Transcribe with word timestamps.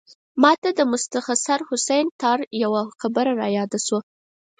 ماته 0.41 0.69
د 0.77 0.81
مستنصر 0.91 1.59
حسین 1.69 2.05
تارړ 2.21 2.41
یوه 2.63 2.81
خبره 3.01 3.31
رایاده 3.41 3.79
شوه. 3.85 3.99